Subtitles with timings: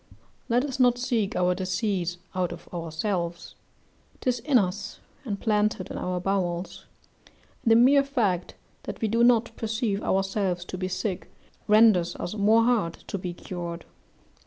[0.49, 3.53] Let us not seek our disease out of ourselves;
[4.19, 6.85] 'tis in us, and planted in our bowels;
[7.61, 11.29] and the mere fact that we do not perceive ourselves to be sick,
[11.67, 13.85] renders us more hard to be cured.